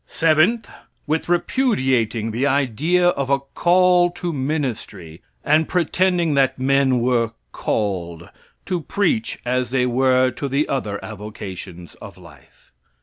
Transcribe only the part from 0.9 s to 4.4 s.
With repudiating the idea of a "call" to